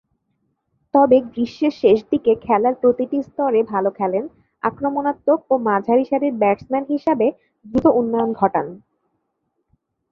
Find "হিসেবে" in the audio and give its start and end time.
6.89-7.27